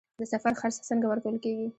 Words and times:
د 0.19 0.21
سفر 0.31 0.53
خرڅ 0.59 0.77
څنګه 0.89 1.05
ورکول 1.07 1.35
کیږي؟ 1.43 1.67